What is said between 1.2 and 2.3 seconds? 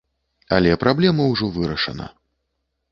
ўжо вырашана.